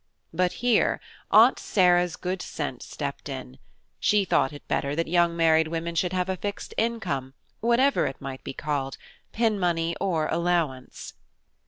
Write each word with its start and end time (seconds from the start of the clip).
But 0.33 0.53
here 0.65 0.99
Aunt 1.29 1.59
Sarah's 1.59 2.15
good 2.15 2.41
sense 2.41 2.87
stepped 2.87 3.29
in: 3.29 3.59
she 3.99 4.25
thought 4.25 4.51
it 4.51 4.67
better 4.67 4.95
that 4.95 5.07
young 5.07 5.37
married 5.37 5.67
women 5.67 5.93
should 5.93 6.11
have 6.11 6.27
a 6.27 6.37
fixed 6.37 6.73
income, 6.75 7.35
whatever 7.59 8.07
it 8.07 8.19
might 8.19 8.43
be 8.43 8.53
called, 8.53 8.97
pin 9.31 9.59
money 9.59 9.95
or 9.99 10.25
allowance. 10.29 11.13